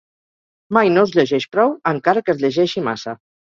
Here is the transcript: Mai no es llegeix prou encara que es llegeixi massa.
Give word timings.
Mai 0.77 0.89
no 0.93 1.03
es 1.07 1.13
llegeix 1.17 1.45
prou 1.57 1.75
encara 1.93 2.25
que 2.27 2.35
es 2.37 2.43
llegeixi 2.47 2.85
massa. 2.91 3.17